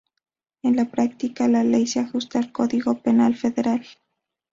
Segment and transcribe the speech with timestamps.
[0.63, 3.83] En la práctica, la ley se ajusta al Código Penal Federal.